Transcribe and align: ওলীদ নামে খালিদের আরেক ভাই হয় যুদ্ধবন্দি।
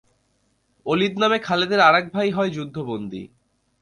ওলীদ 0.85 1.13
নামে 1.19 1.37
খালিদের 1.39 1.79
আরেক 1.79 2.05
ভাই 2.13 2.29
হয় 2.31 2.49
যুদ্ধবন্দি। 2.49 3.23